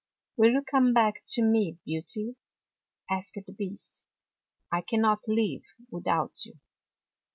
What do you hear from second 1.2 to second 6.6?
to me. Beauty?" asked the Beast." I cannot live without you."